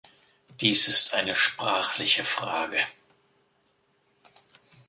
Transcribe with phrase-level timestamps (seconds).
[0.61, 2.79] Dies ist eine sprachliche Frage.